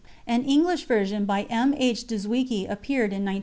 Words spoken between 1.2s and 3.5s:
by M. H. Dziewicki appeared in 1901.